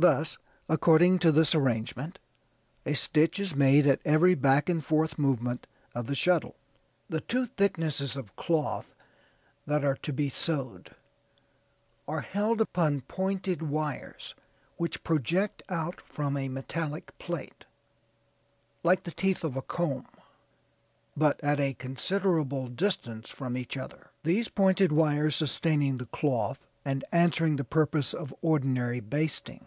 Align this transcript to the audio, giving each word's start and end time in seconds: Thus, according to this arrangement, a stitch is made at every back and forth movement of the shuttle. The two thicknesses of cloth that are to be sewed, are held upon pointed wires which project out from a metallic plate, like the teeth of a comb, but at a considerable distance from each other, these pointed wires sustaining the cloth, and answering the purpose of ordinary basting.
Thus, 0.00 0.38
according 0.68 1.18
to 1.20 1.32
this 1.32 1.56
arrangement, 1.56 2.20
a 2.86 2.92
stitch 2.94 3.40
is 3.40 3.56
made 3.56 3.84
at 3.84 3.98
every 4.04 4.36
back 4.36 4.68
and 4.68 4.84
forth 4.84 5.18
movement 5.18 5.66
of 5.92 6.06
the 6.06 6.14
shuttle. 6.14 6.54
The 7.08 7.20
two 7.20 7.46
thicknesses 7.46 8.14
of 8.14 8.36
cloth 8.36 8.94
that 9.66 9.82
are 9.82 9.96
to 9.96 10.12
be 10.12 10.28
sewed, 10.28 10.94
are 12.06 12.20
held 12.20 12.60
upon 12.60 13.00
pointed 13.08 13.60
wires 13.60 14.36
which 14.76 15.02
project 15.02 15.64
out 15.68 16.00
from 16.00 16.36
a 16.36 16.48
metallic 16.48 17.18
plate, 17.18 17.64
like 18.84 19.02
the 19.02 19.10
teeth 19.10 19.42
of 19.42 19.56
a 19.56 19.62
comb, 19.62 20.06
but 21.16 21.42
at 21.42 21.58
a 21.58 21.74
considerable 21.74 22.68
distance 22.68 23.30
from 23.30 23.56
each 23.56 23.76
other, 23.76 24.10
these 24.22 24.46
pointed 24.48 24.92
wires 24.92 25.34
sustaining 25.34 25.96
the 25.96 26.06
cloth, 26.06 26.68
and 26.84 27.02
answering 27.10 27.56
the 27.56 27.64
purpose 27.64 28.14
of 28.14 28.32
ordinary 28.42 29.00
basting. 29.00 29.64